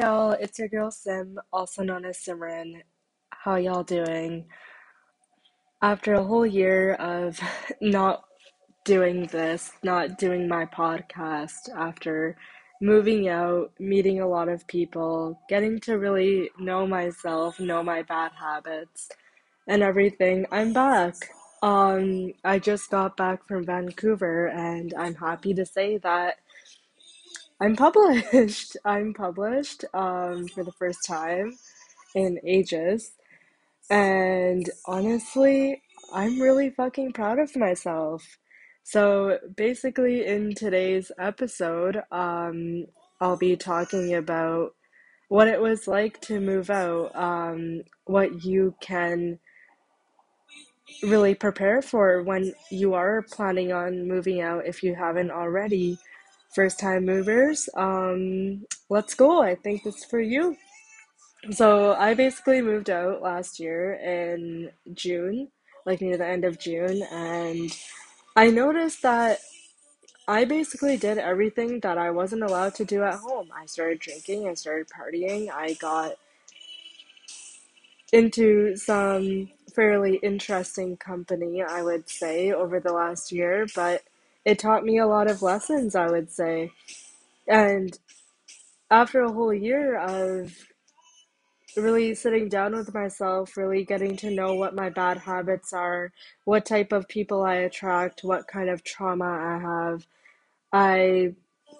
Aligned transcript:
y'all, 0.00 0.32
it's 0.32 0.58
your 0.58 0.68
girl 0.68 0.90
Sim, 0.90 1.38
also 1.52 1.82
known 1.82 2.06
as 2.06 2.16
Simran. 2.16 2.80
How 3.28 3.56
y'all 3.56 3.82
doing? 3.82 4.46
After 5.82 6.14
a 6.14 6.24
whole 6.24 6.46
year 6.46 6.94
of 6.94 7.38
not 7.82 8.24
doing 8.86 9.26
this, 9.26 9.72
not 9.82 10.16
doing 10.16 10.48
my 10.48 10.64
podcast, 10.64 11.68
after 11.76 12.34
moving 12.80 13.28
out, 13.28 13.72
meeting 13.78 14.22
a 14.22 14.26
lot 14.26 14.48
of 14.48 14.66
people, 14.66 15.38
getting 15.50 15.78
to 15.80 15.98
really 15.98 16.50
know 16.58 16.86
myself, 16.86 17.60
know 17.60 17.82
my 17.82 18.00
bad 18.02 18.32
habits, 18.32 19.10
and 19.68 19.82
everything, 19.82 20.46
I'm 20.50 20.72
back. 20.72 21.14
Um, 21.62 22.32
I 22.42 22.58
just 22.58 22.90
got 22.90 23.18
back 23.18 23.46
from 23.46 23.66
Vancouver, 23.66 24.46
and 24.46 24.94
I'm 24.96 25.14
happy 25.14 25.52
to 25.52 25.66
say 25.66 25.98
that 25.98 26.36
I'm 27.60 27.76
published. 27.76 28.76
I'm 28.84 29.12
published 29.12 29.84
um, 29.92 30.48
for 30.48 30.64
the 30.64 30.72
first 30.72 31.04
time 31.06 31.56
in 32.14 32.40
ages. 32.44 33.12
And 33.90 34.68
honestly, 34.86 35.82
I'm 36.12 36.40
really 36.40 36.70
fucking 36.70 37.12
proud 37.12 37.38
of 37.38 37.54
myself. 37.56 38.38
So 38.82 39.38
basically, 39.56 40.26
in 40.26 40.54
today's 40.54 41.12
episode, 41.18 42.02
um, 42.10 42.86
I'll 43.20 43.36
be 43.36 43.56
talking 43.56 44.14
about 44.14 44.74
what 45.28 45.46
it 45.46 45.60
was 45.60 45.86
like 45.86 46.20
to 46.22 46.40
move 46.40 46.70
out, 46.70 47.14
um, 47.14 47.82
what 48.06 48.42
you 48.42 48.74
can 48.80 49.38
really 51.02 51.34
prepare 51.34 51.82
for 51.82 52.22
when 52.22 52.52
you 52.70 52.94
are 52.94 53.22
planning 53.30 53.72
on 53.72 54.08
moving 54.08 54.40
out 54.40 54.66
if 54.66 54.82
you 54.82 54.94
haven't 54.94 55.30
already. 55.30 55.98
First 56.54 56.80
time 56.80 57.04
movers, 57.06 57.68
um, 57.76 58.66
let's 58.88 59.14
go. 59.14 59.42
I 59.42 59.54
think 59.54 59.84
this 59.84 59.98
is 59.98 60.04
for 60.04 60.20
you. 60.20 60.56
So 61.52 61.94
I 61.94 62.14
basically 62.14 62.60
moved 62.60 62.90
out 62.90 63.22
last 63.22 63.60
year 63.60 63.94
in 63.94 64.70
June, 64.94 65.48
like 65.86 66.00
near 66.00 66.16
the 66.16 66.26
end 66.26 66.44
of 66.44 66.58
June, 66.58 67.02
and 67.10 67.70
I 68.36 68.50
noticed 68.50 69.02
that 69.02 69.38
I 70.28 70.44
basically 70.44 70.96
did 70.96 71.18
everything 71.18 71.80
that 71.80 71.98
I 71.98 72.10
wasn't 72.10 72.42
allowed 72.42 72.74
to 72.76 72.84
do 72.84 73.02
at 73.02 73.14
home. 73.14 73.48
I 73.56 73.66
started 73.66 74.00
drinking, 74.00 74.48
I 74.48 74.54
started 74.54 74.88
partying, 74.88 75.50
I 75.50 75.74
got 75.74 76.16
into 78.12 78.76
some 78.76 79.50
fairly 79.74 80.16
interesting 80.16 80.96
company, 80.96 81.62
I 81.62 81.82
would 81.82 82.08
say, 82.08 82.52
over 82.52 82.80
the 82.80 82.92
last 82.92 83.32
year, 83.32 83.66
but 83.74 84.02
it 84.50 84.58
taught 84.58 84.84
me 84.84 84.98
a 84.98 85.06
lot 85.06 85.30
of 85.30 85.42
lessons, 85.42 85.94
I 85.94 86.10
would 86.10 86.28
say. 86.32 86.72
And 87.46 87.96
after 88.90 89.22
a 89.22 89.32
whole 89.32 89.54
year 89.54 89.96
of 89.96 90.52
really 91.76 92.16
sitting 92.16 92.48
down 92.48 92.74
with 92.74 92.92
myself, 92.92 93.56
really 93.56 93.84
getting 93.84 94.16
to 94.16 94.30
know 94.30 94.54
what 94.54 94.74
my 94.74 94.90
bad 94.90 95.18
habits 95.18 95.72
are, 95.72 96.10
what 96.46 96.66
type 96.66 96.90
of 96.90 97.06
people 97.06 97.44
I 97.44 97.58
attract, 97.58 98.24
what 98.24 98.48
kind 98.48 98.68
of 98.68 98.82
trauma 98.82 99.24
I 99.24 99.58
have, 99.60 100.06
I 100.72 101.34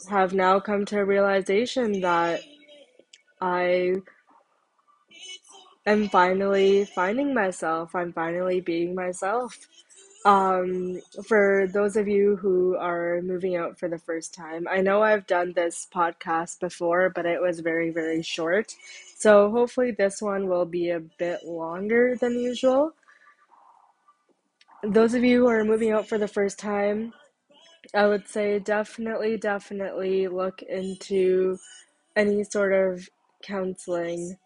have 0.09 0.33
now 0.33 0.61
come 0.61 0.85
to 0.87 1.01
a 1.01 1.05
realization 1.05 2.01
that 2.03 2.41
I 3.41 3.95
am 5.87 6.09
finally 6.09 6.85
finding 6.85 7.35
myself. 7.35 7.97
I'm 7.97 8.13
finally 8.13 8.61
being 8.61 8.95
myself. 8.95 9.59
Um, 10.25 11.01
for 11.27 11.67
those 11.73 11.97
of 11.97 12.07
you 12.07 12.37
who 12.37 12.77
are 12.77 13.23
moving 13.23 13.57
out 13.57 13.79
for 13.79 13.89
the 13.89 13.99
first 13.99 14.35
time, 14.35 14.69
I 14.71 14.83
know 14.83 15.03
I've 15.03 15.27
done 15.27 15.55
this 15.55 15.87
podcast 15.93 16.61
before, 16.61 17.09
but 17.09 17.25
it 17.25 17.41
was 17.41 17.61
very, 17.61 17.91
very 17.91 18.23
short. 18.23 18.75
So 19.17 19.51
hopefully 19.51 19.93
this 19.93 20.21
one 20.21 20.47
will 20.47 20.67
be 20.67 20.91
a 20.91 21.01
bit 21.01 21.45
longer 21.47 22.17
than 22.17 22.39
usual. 22.39 22.93
Those 24.83 25.15
of 25.15 25.25
you 25.25 25.41
who 25.41 25.49
are 25.49 25.65
moving 25.65 25.91
out 25.91 26.07
for 26.07 26.19
the 26.19 26.29
first 26.29 26.59
time, 26.59 27.15
I 27.95 28.07
would 28.07 28.29
say 28.29 28.59
definitely, 28.59 29.39
definitely 29.39 30.29
look 30.29 30.63
into 30.63 31.59
any 32.15 32.45
sort 32.45 32.73
of 32.73 33.09
counseling. 33.43 34.37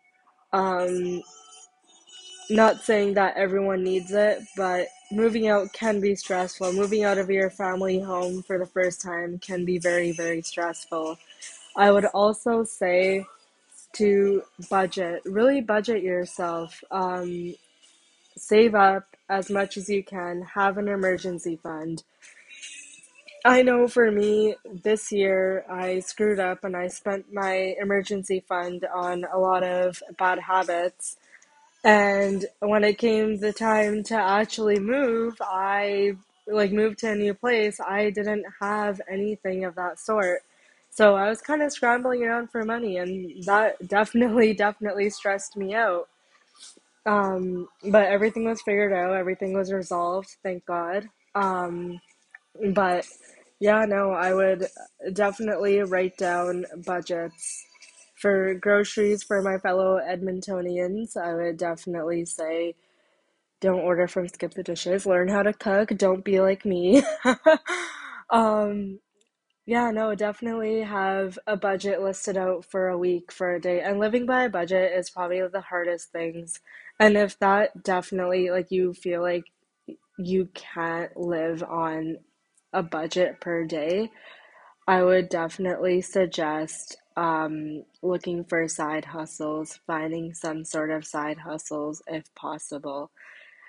Um, 0.53 1.23
not 2.49 2.81
saying 2.83 3.15
that 3.15 3.37
everyone 3.37 3.83
needs 3.83 4.13
it, 4.13 4.41
but 4.57 4.87
moving 5.15 5.49
out 5.49 5.73
can 5.73 6.01
be 6.01 6.15
stressful. 6.15 6.73
Moving 6.73 7.05
out 7.05 7.19
of 7.19 7.31
your 7.31 7.51
family 7.51 8.01
home 8.01 8.43
for 8.43 8.59
the 8.59 8.67
first 8.67 9.01
time 9.01 9.39
can 9.39 9.65
be 9.65 9.79
very, 9.79 10.13
very 10.13 10.43
stressful. 10.43 11.19
I 11.77 11.91
would 11.91 12.05
also 12.07 12.65
say 12.65 13.27
to 13.95 14.43
budget, 14.71 15.23
really 15.25 15.61
budget 15.61 16.03
yourself. 16.03 16.83
Um, 16.91 17.55
save 18.37 18.75
up 18.75 19.17
as 19.29 19.51
much 19.51 19.77
as 19.77 19.89
you 19.89 20.03
can, 20.03 20.43
have 20.43 20.79
an 20.79 20.89
emergency 20.89 21.57
fund. 21.63 22.03
I 23.45 23.63
know 23.63 23.87
for 23.89 24.11
me, 24.11 24.57
this 24.83 25.13
year 25.13 25.67
I 25.71 26.01
screwed 26.01 26.41
up 26.41 26.65
and 26.65 26.77
I 26.77 26.89
spent 26.89 27.33
my 27.33 27.75
emergency 27.81 28.41
fund 28.49 28.87
on 28.93 29.25
a 29.31 29.39
lot 29.39 29.63
of 29.63 30.03
bad 30.19 30.39
habits. 30.39 31.19
And 31.85 32.47
when 32.61 32.83
it 32.83 32.97
came 32.99 33.37
the 33.39 33.53
time 33.53 34.03
to 34.05 34.15
actually 34.15 34.81
move, 34.81 35.37
I 35.43 36.15
like 36.47 36.73
moved 36.73 36.99
to 37.01 37.11
a 37.11 37.15
new 37.15 37.35
place. 37.35 37.79
I 37.81 38.11
didn't 38.11 38.47
have 38.61 39.01
anything 39.11 39.65
of 39.65 39.75
that 39.77 40.01
sort. 40.01 40.41
So 40.91 41.15
I 41.15 41.29
was 41.29 41.43
kind 41.43 41.63
of 41.63 41.73
scrambling 41.73 42.25
around 42.25 42.51
for 42.51 42.65
money, 42.65 42.99
and 42.99 43.45
that 43.45 43.87
definitely, 43.89 44.55
definitely 44.55 45.11
stressed 45.11 45.57
me 45.57 45.75
out. 45.75 46.09
Um, 47.07 47.69
but 47.91 48.07
everything 48.07 48.45
was 48.47 48.63
figured 48.63 48.93
out, 48.93 49.15
everything 49.15 49.53
was 49.53 49.73
resolved, 49.73 50.37
thank 50.43 50.65
God. 50.65 51.09
Um, 51.35 52.01
but 52.73 53.07
yeah, 53.61 53.85
no, 53.85 54.13
I 54.13 54.33
would 54.33 54.69
definitely 55.13 55.81
write 55.81 56.17
down 56.17 56.65
budgets 56.87 57.67
for 58.25 58.55
groceries 58.55 59.23
for 59.23 59.43
my 59.43 59.59
fellow 59.59 60.01
Edmontonians. 60.01 61.15
I 61.15 61.35
would 61.35 61.59
definitely 61.59 62.25
say 62.25 62.75
don't 63.61 63.81
order 63.81 64.09
from 64.09 64.29
Skip 64.29 64.55
the 64.55 64.63
Dishes. 64.63 65.05
Learn 65.05 65.29
how 65.29 65.43
to 65.43 65.53
cook. 65.53 65.91
Don't 65.91 66.25
be 66.25 66.41
like 66.41 66.65
me. 66.65 67.03
um, 68.31 68.99
yeah, 69.67 69.91
no, 69.91 70.15
definitely 70.15 70.81
have 70.81 71.39
a 71.47 71.59
budget 71.59 72.01
listed 72.01 72.39
out 72.39 72.65
for 72.65 72.89
a 72.89 72.97
week, 72.97 73.31
for 73.31 73.55
a 73.55 73.61
day. 73.61 73.83
And 73.83 74.01
living 74.01 74.25
by 74.25 74.45
a 74.45 74.49
budget 74.51 74.93
is 74.99 75.11
probably 75.11 75.43
the 75.47 75.61
hardest 75.61 76.11
things. 76.11 76.61
And 76.99 77.19
if 77.19 77.39
that 77.41 77.83
definitely, 77.83 78.51
like, 78.51 78.71
you 78.71 78.95
feel 78.95 79.21
like 79.21 79.45
you 80.19 80.49
can't 80.55 81.15
live 81.15 81.63
on 81.63 82.17
a 82.73 82.83
budget 82.83 83.43
per 83.43 83.67
day, 83.67 84.11
I 84.87 85.03
would 85.03 85.29
definitely 85.29 86.01
suggest 86.03 86.97
um, 87.17 87.85
looking 88.03 88.45
for 88.45 88.69
side 88.69 89.05
hustles, 89.07 89.81
finding 89.87 90.35
some 90.35 90.65
sort 90.65 90.91
of 90.91 91.07
side 91.07 91.39
hustles 91.39 92.03
if 92.07 92.35
possible. 92.35 93.11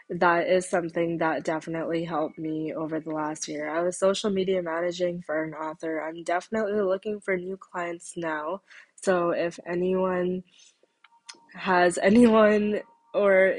That 0.09 0.47
is 0.47 0.69
something 0.69 1.17
that 1.19 1.43
definitely 1.43 2.03
helped 2.03 2.37
me 2.37 2.73
over 2.73 2.99
the 2.99 3.11
last 3.11 3.47
year. 3.47 3.69
I 3.69 3.81
was 3.81 3.97
social 3.97 4.29
media 4.29 4.61
managing 4.61 5.21
for 5.21 5.43
an 5.43 5.53
author. 5.53 6.01
I'm 6.01 6.23
definitely 6.23 6.81
looking 6.81 7.19
for 7.21 7.37
new 7.37 7.57
clients 7.57 8.13
now. 8.15 8.61
So 8.95 9.31
if 9.31 9.59
anyone 9.65 10.43
has 11.53 11.97
anyone 12.01 12.81
or 13.13 13.55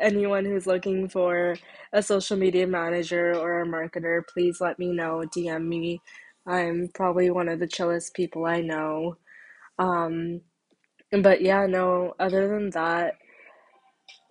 anyone 0.00 0.44
who's 0.44 0.66
looking 0.66 1.08
for 1.08 1.56
a 1.92 2.02
social 2.02 2.36
media 2.36 2.66
manager 2.66 3.36
or 3.36 3.60
a 3.62 3.66
marketer, 3.66 4.22
please 4.32 4.60
let 4.60 4.78
me 4.78 4.92
know. 4.92 5.24
DM 5.34 5.68
me. 5.68 6.00
I'm 6.46 6.88
probably 6.94 7.30
one 7.30 7.48
of 7.48 7.58
the 7.58 7.66
chillest 7.66 8.14
people 8.14 8.44
I 8.46 8.60
know. 8.60 9.16
Um, 9.78 10.42
but 11.12 11.42
yeah, 11.42 11.66
no, 11.66 12.14
other 12.18 12.48
than 12.48 12.70
that, 12.70 13.14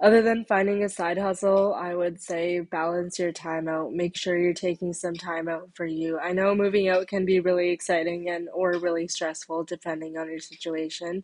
other 0.04 0.22
than 0.22 0.46
finding 0.46 0.84
a 0.84 0.90
side 0.90 1.18
hustle, 1.18 1.74
I 1.74 1.96
would 1.96 2.22
say 2.22 2.60
balance 2.60 3.18
your 3.18 3.32
time 3.32 3.68
out. 3.68 3.94
Make 3.94 4.18
sure 4.18 4.38
you're 4.38 4.54
taking 4.54 4.94
some 4.94 5.16
time 5.16 5.48
out 5.48 5.70
for 5.74 5.86
you. 5.86 6.20
I 6.20 6.34
know 6.34 6.54
moving 6.54 6.90
out 6.90 7.08
can 7.08 7.26
be 7.26 7.40
really 7.40 7.70
exciting 7.72 8.30
and 8.30 8.50
or 8.54 8.74
really 8.80 9.08
stressful 9.08 9.64
depending 9.64 10.18
on 10.18 10.30
your 10.30 10.40
situation, 10.40 11.24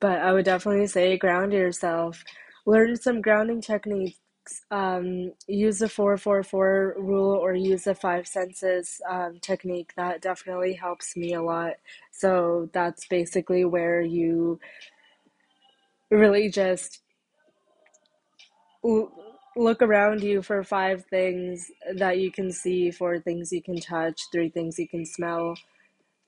but 0.00 0.20
I 0.20 0.32
would 0.32 0.44
definitely 0.46 0.88
say 0.88 1.18
ground 1.18 1.52
yourself. 1.54 2.24
Learn 2.66 2.96
some 2.96 3.22
grounding 3.22 3.62
techniques. 3.62 4.18
Um, 4.70 5.32
use 5.46 5.78
the 5.78 5.88
444 5.88 6.96
rule 6.98 7.36
or 7.36 7.54
use 7.54 7.84
the 7.84 7.94
five 7.94 8.26
senses 8.26 9.00
um, 9.08 9.38
technique. 9.40 9.92
That 9.96 10.22
definitely 10.22 10.74
helps 10.74 11.16
me 11.16 11.34
a 11.34 11.42
lot. 11.42 11.74
So 12.10 12.68
that's 12.72 13.06
basically 13.06 13.64
where 13.64 14.02
you 14.02 14.60
really 16.10 16.50
just 16.50 17.00
look 19.56 19.82
around 19.82 20.22
you 20.22 20.42
for 20.42 20.62
five 20.64 21.04
things 21.06 21.70
that 21.94 22.18
you 22.18 22.30
can 22.30 22.50
see, 22.52 22.90
four 22.90 23.20
things 23.20 23.52
you 23.52 23.62
can 23.62 23.76
touch, 23.78 24.20
three 24.32 24.48
things 24.48 24.78
you 24.78 24.88
can 24.88 25.04
smell, 25.06 25.54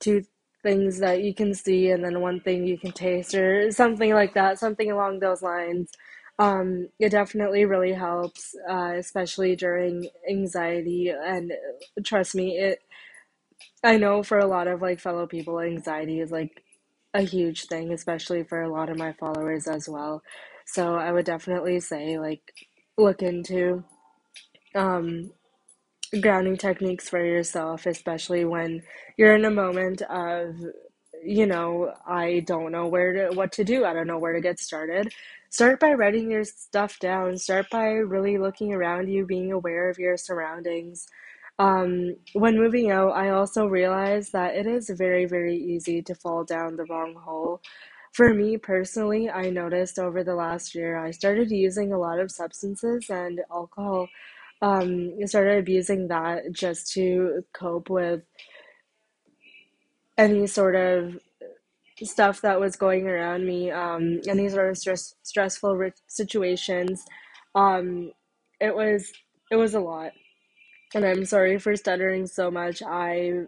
two 0.01 0.25
things 0.63 0.99
that 0.99 1.23
you 1.23 1.35
can 1.35 1.55
see 1.55 1.91
and 1.91 2.05
then 2.05 2.21
one 2.21 2.41
thing 2.41 2.67
you 2.67 2.79
can 2.79 2.93
taste 2.93 3.35
or 3.35 3.71
something 3.71 4.13
like 4.15 4.35
that, 4.35 4.59
something 4.59 4.91
along 4.91 5.21
those 5.21 5.43
lines. 5.43 5.91
Um, 6.39 6.89
it 6.99 7.11
definitely 7.11 7.65
really 7.65 7.93
helps, 7.93 8.55
uh, 8.69 8.95
especially 8.97 9.55
during 9.57 10.09
anxiety. 10.29 11.11
And 11.11 11.53
trust 12.05 12.35
me, 12.35 12.59
it. 12.59 12.81
I 13.83 13.99
know 13.99 14.23
for 14.23 14.39
a 14.39 14.47
lot 14.47 14.67
of 14.67 14.83
like 14.83 15.01
fellow 15.01 15.27
people, 15.27 15.61
anxiety 15.61 16.21
is 16.21 16.31
like 16.31 16.63
a 17.13 17.23
huge 17.23 17.67
thing, 17.67 17.93
especially 17.93 18.43
for 18.45 18.63
a 18.63 18.71
lot 18.73 18.91
of 18.91 18.99
my 18.99 19.13
followers 19.13 19.69
as 19.69 19.89
well. 19.89 20.23
So 20.67 20.97
I 20.97 21.13
would 21.13 21.27
definitely 21.27 21.81
say 21.81 22.19
like 22.19 22.43
look 22.97 23.23
into 23.23 23.85
um, 24.75 25.33
grounding 26.21 26.57
techniques 26.57 27.09
for 27.09 27.25
yourself, 27.25 27.87
especially 27.87 28.45
when 28.45 28.83
you're 29.17 29.35
in 29.37 29.45
a 29.45 29.51
moment 29.51 30.03
of, 30.03 30.57
you 31.25 31.47
know, 31.47 31.95
I 32.07 32.41
don't 32.47 32.73
know 32.73 32.87
where 32.87 33.13
to 33.31 33.37
what 33.37 33.53
to 33.53 33.65
do. 33.65 33.85
I 33.85 33.93
don't 33.93 34.07
know 34.07 34.19
where 34.19 34.33
to 34.33 34.41
get 34.41 34.61
started. 34.61 35.13
Start 35.51 35.81
by 35.81 35.93
writing 35.93 36.31
your 36.31 36.45
stuff 36.45 36.99
down. 36.99 37.37
Start 37.39 37.67
by 37.71 37.87
really 37.93 38.39
looking 38.39 38.73
around 38.75 39.09
you, 39.09 39.25
being 39.27 39.53
aware 39.53 39.89
of 39.89 39.99
your 39.99 40.17
surroundings. 40.17 41.07
Um, 41.59 42.17
when 42.33 42.57
moving 42.57 42.91
out, 42.91 43.11
I 43.11 43.31
also 43.31 43.67
realized 43.67 44.33
that 44.33 44.57
it 44.57 44.67
is 44.67 44.91
very, 44.91 45.27
very 45.27 45.57
easy 45.57 46.03
to 46.03 46.15
fall 46.15 46.45
down 46.45 46.77
the 46.77 46.87
wrong 46.87 47.15
hole. 47.15 47.61
For 48.13 48.35
me 48.35 48.57
personally, 48.59 49.31
I 49.31 49.51
noticed 49.51 49.99
over 49.99 50.25
the 50.25 50.35
last 50.35 50.75
year 50.75 50.99
I 50.99 51.11
started 51.11 51.51
using 51.51 51.93
a 51.93 51.99
lot 51.99 52.21
of 52.21 52.31
substances 52.31 53.07
and 53.09 53.41
alcohol. 53.51 54.09
Um, 54.63 55.13
started 55.27 55.59
abusing 55.59 56.09
that 56.09 56.53
just 56.53 56.93
to 56.95 57.45
cope 57.53 57.91
with 57.91 58.23
any 60.19 60.47
sort 60.47 60.77
of 60.77 61.19
stuff 62.03 62.41
that 62.43 62.61
was 62.61 62.77
going 62.77 63.09
around 63.09 63.47
me, 63.47 63.71
um, 63.71 64.21
any 64.29 64.49
sort 64.49 64.71
of 64.71 64.79
stress, 64.79 65.15
stressful 65.23 65.91
situations. 66.09 67.05
Um, 67.55 68.13
it 68.61 68.75
was 68.75 69.13
it 69.51 69.57
was 69.57 69.75
a 69.75 69.81
lot, 69.81 70.13
and 70.95 71.05
I'm 71.05 71.25
sorry 71.25 71.59
for 71.59 71.77
stuttering 71.77 72.27
so 72.27 72.51
much. 72.51 72.83
I 72.83 73.45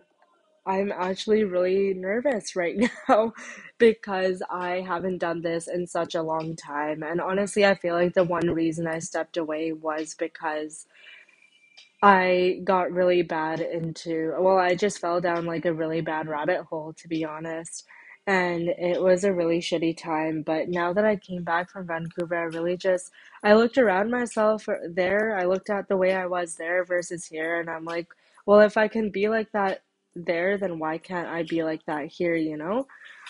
I'm 0.66 0.92
actually 0.92 1.44
really 1.44 1.94
nervous 1.94 2.56
right 2.56 2.76
now 3.08 3.32
because 3.78 4.42
I 4.50 4.80
haven't 4.86 5.18
done 5.18 5.42
this 5.42 5.68
in 5.68 5.86
such 5.86 6.14
a 6.14 6.22
long 6.22 6.56
time. 6.56 7.02
And 7.02 7.20
honestly, 7.20 7.64
I 7.64 7.74
feel 7.76 7.94
like 7.94 8.14
the 8.14 8.24
one 8.24 8.50
reason 8.50 8.86
I 8.86 8.98
stepped 8.98 9.36
away 9.36 9.72
was 9.72 10.14
because 10.18 10.86
I 12.02 12.60
got 12.64 12.92
really 12.92 13.22
bad 13.22 13.60
into, 13.60 14.34
well, 14.38 14.58
I 14.58 14.74
just 14.74 14.98
fell 15.00 15.20
down 15.20 15.46
like 15.46 15.64
a 15.64 15.72
really 15.72 16.00
bad 16.00 16.28
rabbit 16.28 16.62
hole, 16.62 16.92
to 16.98 17.08
be 17.08 17.24
honest. 17.24 17.84
And 18.26 18.68
it 18.68 19.00
was 19.00 19.24
a 19.24 19.32
really 19.32 19.60
shitty 19.60 19.96
time. 19.96 20.42
But 20.42 20.68
now 20.68 20.92
that 20.92 21.04
I 21.04 21.16
came 21.16 21.44
back 21.44 21.70
from 21.70 21.86
Vancouver, 21.86 22.36
I 22.36 22.42
really 22.44 22.76
just, 22.76 23.12
I 23.42 23.54
looked 23.54 23.78
around 23.78 24.10
myself 24.10 24.68
there. 24.88 25.36
I 25.36 25.44
looked 25.44 25.70
at 25.70 25.88
the 25.88 25.96
way 25.96 26.14
I 26.14 26.26
was 26.26 26.56
there 26.56 26.84
versus 26.84 27.24
here. 27.24 27.60
And 27.60 27.70
I'm 27.70 27.84
like, 27.84 28.08
well, 28.44 28.60
if 28.60 28.76
I 28.76 28.88
can 28.88 29.10
be 29.10 29.28
like 29.28 29.50
that 29.52 29.82
there, 30.14 30.58
then 30.58 30.78
why 30.78 30.98
can't 30.98 31.28
I 31.28 31.44
be 31.44 31.62
like 31.62 31.84
that 31.86 32.06
here, 32.06 32.34
you 32.36 32.56
know? 32.56 32.86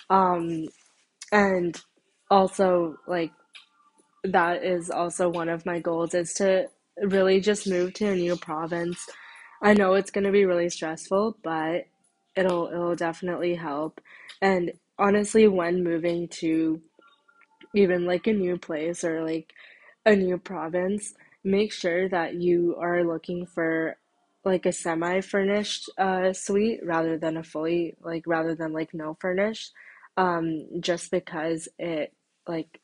Um, 0.09 0.67
and 1.31 1.79
also, 2.31 2.97
like, 3.07 3.33
that 4.25 4.65
is 4.65 4.91
also 4.91 5.29
one 5.29 5.49
of 5.49 5.67
my 5.67 5.79
goals 5.79 6.15
is 6.15 6.35
to 6.35 6.69
really 7.01 7.41
just 7.41 7.67
move 7.67 7.95
to 7.95 8.07
a 8.07 8.17
new 8.17 8.37
province. 8.37 9.07
I 9.63 9.75
know 9.75 9.95
it's 9.95 10.11
going 10.11 10.25
to 10.25 10.33
be 10.33 10.45
really 10.45 10.69
stressful, 10.69 11.39
but 11.43 11.87
it'll 12.37 12.69
it'll 12.69 12.97
definitely 12.97 13.55
help. 13.55 14.01
And 14.41 14.73
honestly, 14.99 15.49
when 15.49 15.83
moving 15.83 16.29
to 16.41 16.81
even 17.75 18.07
like 18.07 18.27
a 18.27 18.33
new 18.33 18.59
place 18.59 19.05
or 19.05 19.25
like 19.25 19.53
a 20.05 20.15
new 20.15 20.39
province, 20.39 21.15
make 21.45 21.73
sure 21.73 22.09
that 22.09 22.35
you 22.35 22.77
are 22.81 23.05
looking 23.05 23.47
for 23.47 23.97
like 24.45 24.65
a 24.65 24.73
semi-furnished 24.73 25.91
uh, 25.99 26.33
suite 26.33 26.81
rather 26.85 27.19
than 27.19 27.37
a 27.37 27.43
fully 27.43 27.97
like 28.01 28.23
rather 28.27 28.55
than 28.55 28.73
like 28.73 28.95
no 28.95 29.17
furnished 29.21 29.73
um, 30.17 30.67
just 30.81 31.11
because 31.11 31.69
it 31.79 32.13
like 32.47 32.81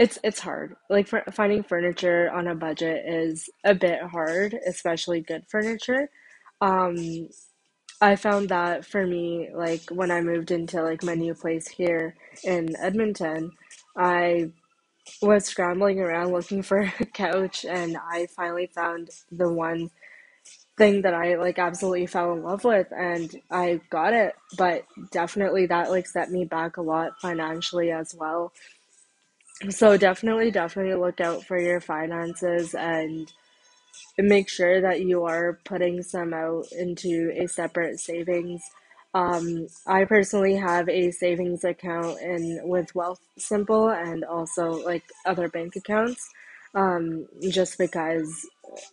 it's 0.00 0.18
it's 0.24 0.40
hard. 0.40 0.76
Like 0.88 1.08
finding 1.34 1.62
furniture 1.62 2.30
on 2.32 2.48
a 2.48 2.54
budget 2.56 3.04
is 3.06 3.50
a 3.64 3.74
bit 3.74 4.02
hard 4.02 4.58
especially 4.66 5.20
good 5.20 5.44
furniture. 5.48 6.10
Um, 6.62 7.28
I 8.00 8.16
found 8.16 8.48
that 8.48 8.86
for 8.86 9.06
me 9.06 9.50
like 9.54 9.82
when 9.90 10.10
I 10.10 10.22
moved 10.22 10.52
into 10.52 10.82
like 10.82 11.04
my 11.04 11.14
new 11.14 11.34
place 11.34 11.68
here 11.68 12.16
in 12.44 12.74
Edmonton 12.76 13.52
I 13.96 14.52
was 15.22 15.46
scrambling 15.46 16.00
around 16.00 16.32
looking 16.32 16.62
for 16.62 16.80
a 17.00 17.06
couch 17.06 17.66
and 17.66 17.96
I 17.98 18.26
finally 18.36 18.70
found 18.74 19.10
the 19.30 19.52
one 19.52 19.90
thing 20.78 21.02
that 21.02 21.14
I 21.14 21.36
like 21.36 21.58
absolutely 21.58 22.06
fell 22.06 22.32
in 22.32 22.42
love 22.42 22.64
with 22.64 22.88
and 22.92 23.30
I 23.50 23.80
got 23.90 24.14
it. 24.14 24.34
But 24.56 24.84
definitely 25.12 25.66
that 25.66 25.90
like 25.90 26.06
set 26.06 26.30
me 26.30 26.46
back 26.46 26.78
a 26.78 26.82
lot 26.82 27.20
financially 27.20 27.92
as 27.92 28.14
well 28.14 28.52
so 29.68 29.96
definitely 29.96 30.50
definitely 30.50 30.94
look 30.94 31.20
out 31.20 31.44
for 31.44 31.58
your 31.58 31.80
finances 31.80 32.74
and 32.74 33.32
make 34.18 34.48
sure 34.48 34.80
that 34.80 35.02
you 35.02 35.24
are 35.24 35.58
putting 35.64 36.02
some 36.02 36.32
out 36.32 36.66
into 36.72 37.32
a 37.36 37.46
separate 37.46 37.98
savings 37.98 38.62
um, 39.12 39.66
I 39.86 40.04
personally 40.04 40.54
have 40.56 40.88
a 40.88 41.10
savings 41.10 41.64
account 41.64 42.20
in 42.20 42.60
with 42.62 42.92
Wealthsimple 42.94 43.92
and 43.96 44.24
also 44.24 44.70
like 44.84 45.02
other 45.26 45.48
bank 45.48 45.74
accounts, 45.74 46.30
um, 46.74 47.26
just 47.48 47.76
because 47.76 48.46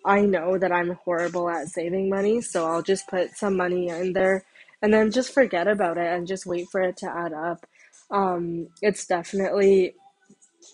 I 0.03 0.21
know 0.21 0.57
that 0.57 0.71
I'm 0.71 0.95
horrible 1.05 1.49
at 1.49 1.67
saving 1.67 2.09
money, 2.09 2.41
so 2.41 2.65
I'll 2.65 2.81
just 2.81 3.07
put 3.07 3.37
some 3.37 3.55
money 3.55 3.89
in 3.89 4.13
there 4.13 4.43
and 4.81 4.91
then 4.91 5.11
just 5.11 5.33
forget 5.33 5.67
about 5.67 5.97
it 5.97 6.07
and 6.11 6.27
just 6.27 6.47
wait 6.47 6.67
for 6.71 6.81
it 6.81 6.97
to 6.97 7.09
add 7.09 7.33
up. 7.33 7.67
Um, 8.09 8.69
it's 8.81 9.05
definitely 9.05 9.93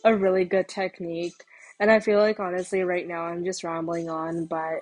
a 0.04 0.16
really 0.16 0.46
good 0.46 0.68
technique, 0.68 1.44
and 1.80 1.92
I 1.92 2.00
feel 2.00 2.20
like 2.20 2.40
honestly, 2.40 2.84
right 2.84 3.08
now 3.08 3.24
I'm 3.24 3.44
just 3.44 3.64
rambling 3.64 4.10
on, 4.10 4.46
but 4.46 4.82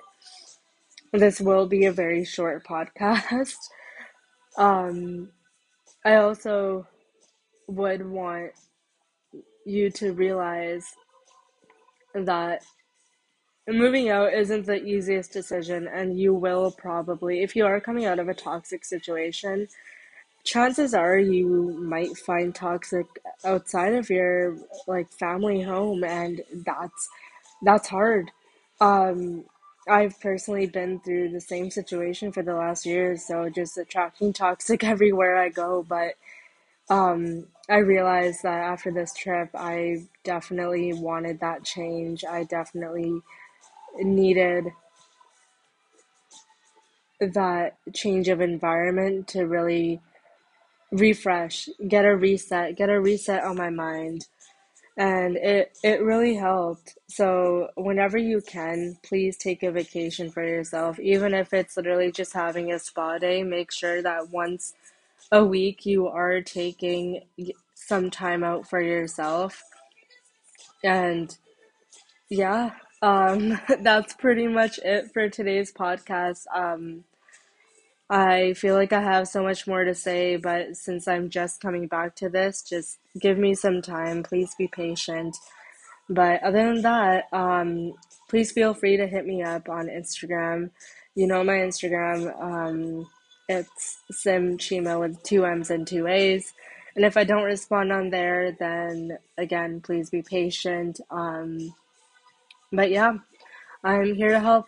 this 1.12 1.40
will 1.40 1.66
be 1.66 1.86
a 1.86 1.92
very 1.92 2.24
short 2.24 2.66
podcast. 2.68 3.56
Um, 4.56 5.30
I 6.04 6.16
also 6.16 6.86
would 7.68 8.08
want 8.08 8.52
you 9.64 9.90
to 9.90 10.12
realize 10.12 10.84
that 12.14 12.62
moving 13.68 14.08
out 14.10 14.34
isn't 14.34 14.66
the 14.66 14.82
easiest 14.82 15.32
decision, 15.32 15.88
and 15.88 16.18
you 16.18 16.34
will 16.34 16.72
probably, 16.72 17.42
if 17.42 17.54
you 17.54 17.64
are 17.64 17.80
coming 17.80 18.04
out 18.04 18.18
of 18.18 18.28
a 18.28 18.34
toxic 18.34 18.84
situation, 18.84 19.68
chances 20.44 20.94
are 20.94 21.18
you 21.18 21.72
might 21.80 22.16
find 22.16 22.54
toxic 22.54 23.06
outside 23.44 23.94
of 23.94 24.10
your 24.10 24.56
like 24.86 25.12
family 25.12 25.62
home, 25.62 26.04
and 26.04 26.42
that's 26.66 27.08
that's 27.62 27.88
hard. 27.88 28.30
Um, 28.80 29.44
I've 29.88 30.20
personally 30.20 30.66
been 30.66 31.00
through 31.00 31.30
the 31.30 31.40
same 31.40 31.70
situation 31.70 32.32
for 32.32 32.42
the 32.42 32.54
last 32.54 32.86
year, 32.86 33.16
so 33.16 33.48
just 33.48 33.78
attracting 33.78 34.32
toxic 34.32 34.84
everywhere 34.94 35.36
I 35.38 35.48
go. 35.48 35.84
But 35.88 36.14
um, 36.90 37.46
I 37.68 37.78
realized 37.78 38.42
that 38.42 38.62
after 38.64 38.90
this 38.92 39.14
trip, 39.14 39.50
I 39.54 40.06
definitely 40.24 40.92
wanted 40.94 41.40
that 41.40 41.64
change. 41.64 42.24
I 42.24 42.44
definitely 42.44 43.20
needed 43.98 44.72
that 47.20 47.76
change 47.94 48.28
of 48.28 48.40
environment 48.40 49.28
to 49.28 49.44
really 49.46 50.00
refresh, 50.92 51.68
get 51.88 52.04
a 52.04 52.16
reset, 52.16 52.76
get 52.76 52.90
a 52.90 53.00
reset 53.00 53.44
on 53.44 53.56
my 53.56 53.70
mind 53.70 54.26
and 54.96 55.36
it 55.36 55.76
it 55.82 56.02
really 56.02 56.34
helped. 56.34 56.98
So 57.08 57.68
whenever 57.76 58.18
you 58.18 58.40
can, 58.42 58.98
please 59.02 59.36
take 59.36 59.62
a 59.62 59.70
vacation 59.72 60.30
for 60.30 60.46
yourself, 60.46 60.98
even 61.00 61.34
if 61.34 61.52
it's 61.52 61.76
literally 61.76 62.12
just 62.12 62.32
having 62.34 62.72
a 62.72 62.78
spa 62.78 63.18
day. 63.18 63.42
Make 63.42 63.72
sure 63.72 64.02
that 64.02 64.30
once 64.30 64.74
a 65.30 65.44
week 65.44 65.86
you 65.86 66.08
are 66.08 66.42
taking 66.42 67.22
some 67.74 68.10
time 68.10 68.44
out 68.44 68.68
for 68.68 68.80
yourself. 68.82 69.62
And 70.84 71.36
yeah, 72.28 72.72
um, 73.00 73.58
that's 73.80 74.14
pretty 74.14 74.46
much 74.46 74.78
it 74.78 75.10
for 75.12 75.28
today's 75.28 75.72
podcast. 75.72 76.44
Um, 76.54 77.04
I 78.12 78.52
feel 78.54 78.74
like 78.74 78.92
I 78.92 79.00
have 79.00 79.26
so 79.26 79.42
much 79.42 79.66
more 79.66 79.84
to 79.84 79.94
say, 79.94 80.36
but 80.36 80.76
since 80.76 81.08
I'm 81.08 81.30
just 81.30 81.62
coming 81.62 81.86
back 81.86 82.14
to 82.16 82.28
this, 82.28 82.62
just 82.62 82.98
give 83.18 83.38
me 83.38 83.54
some 83.54 83.80
time. 83.80 84.22
Please 84.22 84.54
be 84.58 84.68
patient. 84.68 85.34
But 86.10 86.42
other 86.42 86.62
than 86.66 86.82
that, 86.82 87.24
um, 87.32 87.94
please 88.28 88.52
feel 88.52 88.74
free 88.74 88.98
to 88.98 89.06
hit 89.06 89.26
me 89.26 89.42
up 89.42 89.70
on 89.70 89.86
Instagram. 89.86 90.70
You 91.14 91.26
know 91.26 91.42
my 91.42 91.54
Instagram. 91.54 92.38
Um, 92.38 93.06
It's 93.48 93.98
Sim 94.10 94.58
Chima 94.58 95.00
with 95.00 95.22
two 95.22 95.44
M's 95.46 95.70
and 95.70 95.86
two 95.86 96.06
A's. 96.06 96.52
And 96.94 97.04
if 97.04 97.16
I 97.16 97.24
don't 97.24 97.44
respond 97.44 97.92
on 97.92 98.10
there, 98.10 98.52
then 98.52 99.18
again, 99.38 99.80
please 99.80 100.10
be 100.10 100.22
patient. 100.22 101.00
Um, 101.10 101.74
but 102.70 102.90
yeah, 102.90 103.14
I'm 103.84 104.14
here 104.14 104.30
to 104.30 104.40
help. 104.40 104.66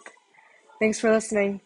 Thanks 0.81 0.99
for 0.99 1.11
listening. 1.13 1.61